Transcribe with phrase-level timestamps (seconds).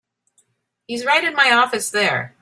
[0.87, 2.35] He's right in my office there.